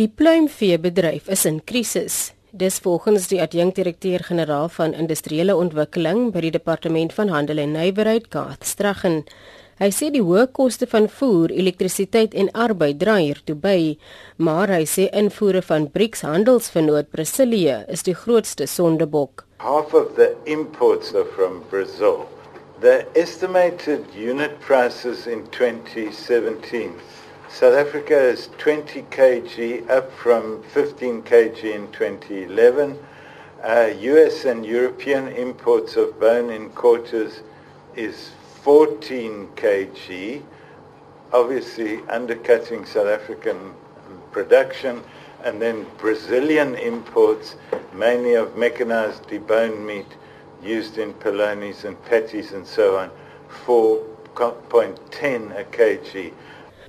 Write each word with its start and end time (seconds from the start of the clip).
Die 0.00 0.08
pluimveebedryf 0.08 1.26
is 1.28 1.42
in 1.44 1.58
krisis. 1.68 2.14
Dis 2.56 2.78
volgens 2.80 3.26
die 3.28 3.40
adjunkdirekteur-generaal 3.44 4.70
van 4.72 4.94
industriële 4.96 5.52
ontwikkeling 5.52 6.30
by 6.32 6.40
die 6.46 6.52
departement 6.54 7.12
van 7.12 7.28
handel 7.28 7.60
en 7.60 7.74
nywerheid, 7.76 8.30
Garth 8.32 8.64
Straggen. 8.64 9.18
Hy 9.82 9.90
sê 9.92 10.08
die 10.14 10.22
hoë 10.24 10.46
koste 10.56 10.88
van 10.88 11.10
voer, 11.18 11.52
elektrisiteit 11.52 12.32
en 12.32 12.48
arbeid 12.56 12.96
dra 13.02 13.18
hiertoe 13.20 13.58
by, 13.60 13.76
maar 14.40 14.72
hy 14.72 14.86
sê 14.88 15.10
invoere 15.20 15.60
van 15.68 15.90
BRICS 15.92 16.24
handelsvernoot 16.30 17.12
Brasilië 17.12 17.82
is 17.92 18.08
die 18.08 18.16
grootste 18.16 18.70
sondebok. 18.72 19.44
Half 19.60 19.92
of 19.92 20.14
the 20.16 20.32
imports 20.48 21.12
are 21.12 21.28
from 21.36 21.60
Brazil. 21.68 22.24
The 22.80 23.04
estimated 23.12 24.08
unit 24.16 24.56
prices 24.64 25.26
in 25.26 25.44
2017 25.52 26.96
South 27.52 27.74
Africa 27.74 28.16
is 28.16 28.48
20 28.58 29.02
kg 29.10 29.90
up 29.90 30.12
from 30.12 30.62
15 30.72 31.22
kg 31.22 31.64
in 31.64 31.90
2011. 31.90 32.96
Uh, 33.62 33.90
US 33.98 34.44
and 34.44 34.64
European 34.64 35.26
imports 35.26 35.96
of 35.96 36.18
bone 36.20 36.50
in 36.50 36.70
quarters 36.70 37.42
is 37.96 38.30
14 38.62 39.48
kg, 39.56 40.42
obviously 41.32 41.98
undercutting 42.08 42.86
South 42.86 43.08
African 43.08 43.74
production, 44.30 45.02
and 45.42 45.60
then 45.60 45.84
Brazilian 45.98 46.76
imports, 46.76 47.56
mainly 47.92 48.34
of 48.34 48.56
mechanized 48.56 49.24
deboned 49.24 49.84
meat 49.84 50.16
used 50.62 50.98
in 50.98 51.12
polonies 51.14 51.84
and 51.84 52.02
patties 52.04 52.52
and 52.52 52.64
so 52.64 52.96
on, 52.96 53.10
4.10 53.66 55.58
a 55.58 55.64
kg. 55.64 56.32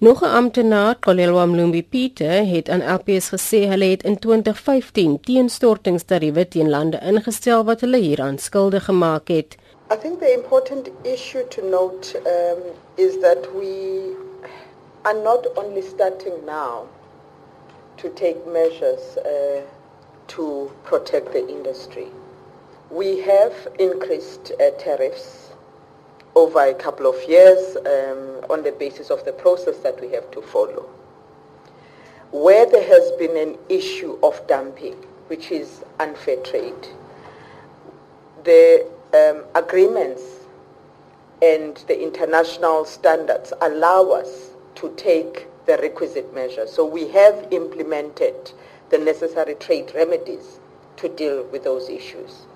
Nog 0.00 0.20
'n 0.22 0.24
amptenaar, 0.24 0.96
Kolelwa 0.98 1.46
Mlumbi 1.46 1.82
Pieter, 1.84 2.46
het 2.46 2.68
aan 2.68 2.82
LPS 2.94 3.28
gesê 3.28 3.58
hulle 3.68 3.84
het 3.84 4.02
in 4.02 4.18
2015 4.18 5.20
teenstortingstariewe 5.20 6.48
teen 6.48 6.70
lande 6.70 6.98
ingestel 6.98 7.64
wat 7.64 7.80
hulle 7.80 7.96
hieraan 7.96 8.38
skuldig 8.38 8.84
gemaak 8.84 9.28
het. 9.28 9.56
I 9.92 9.96
think 9.96 10.18
the 10.18 10.32
important 10.32 10.88
issue 11.02 11.44
to 11.48 11.60
note 11.68 12.22
um, 12.24 12.62
is 12.94 13.18
that 13.20 13.48
we 13.58 13.72
are 15.02 15.18
not 15.22 15.42
only 15.54 15.82
starting 15.82 16.34
now 16.46 16.86
to 17.94 18.08
take 18.12 18.38
measures 18.46 19.04
uh, 19.16 19.60
to 20.26 20.70
protect 20.82 21.32
the 21.32 21.46
industry. 21.46 22.08
We 22.88 23.22
have 23.26 23.54
increased 23.76 24.52
uh, 24.52 24.66
tariffs 24.84 25.49
over 26.40 26.60
a 26.64 26.74
couple 26.74 27.06
of 27.06 27.16
years 27.28 27.76
um, 27.76 28.50
on 28.50 28.62
the 28.62 28.72
basis 28.72 29.10
of 29.10 29.22
the 29.26 29.32
process 29.32 29.76
that 29.78 30.00
we 30.00 30.10
have 30.10 30.30
to 30.30 30.40
follow. 30.40 30.88
Where 32.32 32.64
there 32.64 32.86
has 32.86 33.12
been 33.18 33.36
an 33.36 33.58
issue 33.68 34.18
of 34.22 34.40
dumping, 34.46 34.94
which 35.26 35.50
is 35.50 35.84
unfair 35.98 36.36
trade, 36.42 36.88
the 38.44 38.86
um, 39.12 39.44
agreements 39.54 40.22
and 41.42 41.76
the 41.88 42.02
international 42.02 42.84
standards 42.84 43.52
allow 43.60 44.10
us 44.10 44.50
to 44.76 44.94
take 44.96 45.46
the 45.66 45.76
requisite 45.78 46.34
measures. 46.34 46.72
So 46.72 46.86
we 46.86 47.08
have 47.08 47.48
implemented 47.50 48.52
the 48.88 48.98
necessary 48.98 49.56
trade 49.56 49.92
remedies 49.94 50.58
to 50.96 51.08
deal 51.08 51.44
with 51.52 51.64
those 51.64 51.88
issues. 51.88 52.46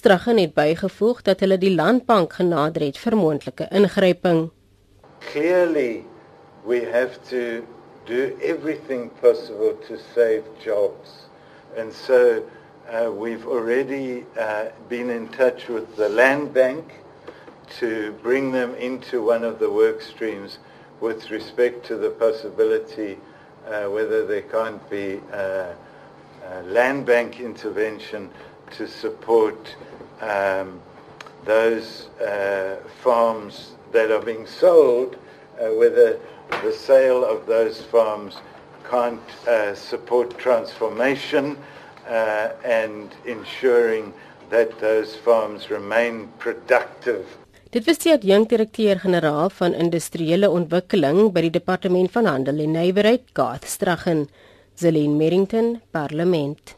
Straggen 0.00 0.38
het 0.38 0.54
bygevoeg 0.54 1.22
dat 1.22 1.40
hulle 1.40 1.58
die 1.58 1.74
landbank 1.74 2.32
genader 2.40 2.82
het 2.82 2.98
vir 2.98 3.16
moontlike 3.16 3.66
ingryping. 3.70 4.50
Clearly 5.32 6.04
we 6.64 6.80
have 6.92 7.20
to 7.28 7.64
do 8.04 8.32
everything 8.40 9.10
possible 9.20 9.76
to 9.88 10.00
save 10.14 10.42
jobs. 10.64 11.28
And 11.76 11.92
so 11.92 12.42
Uh, 12.90 13.08
we've 13.08 13.46
already 13.46 14.26
uh, 14.36 14.64
been 14.88 15.10
in 15.10 15.28
touch 15.28 15.68
with 15.68 15.94
the 15.94 16.08
land 16.08 16.52
bank 16.52 16.84
to 17.78 18.10
bring 18.20 18.50
them 18.50 18.74
into 18.74 19.22
one 19.22 19.44
of 19.44 19.60
the 19.60 19.70
work 19.70 20.02
streams 20.02 20.58
with 21.00 21.30
respect 21.30 21.86
to 21.86 21.96
the 21.96 22.10
possibility 22.10 23.16
uh, 23.68 23.84
whether 23.84 24.26
there 24.26 24.42
can't 24.42 24.90
be 24.90 25.20
uh, 25.32 25.72
land 26.64 27.06
bank 27.06 27.38
intervention 27.38 28.28
to 28.76 28.86
support 28.86 29.76
um, 30.20 30.80
those 31.44 32.08
uh, 32.20 32.76
farms 33.02 33.72
that 33.92 34.10
are 34.10 34.24
being 34.24 34.46
sold, 34.46 35.16
uh, 35.16 35.68
whether 35.74 36.18
the 36.62 36.72
sale 36.72 37.24
of 37.24 37.46
those 37.46 37.80
farms 37.82 38.36
can't 38.90 39.20
support 39.74 40.36
transformation 40.38 41.56
uh, 42.08 42.50
and 42.64 43.14
ensuring 43.24 44.12
that 44.50 44.78
those 44.80 45.14
farms 45.16 45.70
remain 45.70 46.28
productive. 46.38 47.24
Dit 47.70 47.86
was 47.86 48.00
die 48.02 48.10
adjunkdirekteur-generaal 48.10 49.52
van 49.54 49.76
industriële 49.78 50.50
ontwikkeling 50.50 51.30
by 51.30 51.44
die 51.46 51.52
departement 51.54 52.10
van 52.10 52.26
handel 52.26 52.58
en 52.64 52.74
nywerheid, 52.74 53.30
Garth 53.38 53.68
Straggen, 53.70 54.24
Zelin 54.74 55.14
Merrington, 55.20 55.76
Parlement. 55.94 56.74